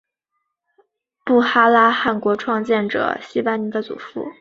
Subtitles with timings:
[1.23, 4.31] 布哈拉汗国创建者昔班尼的祖父。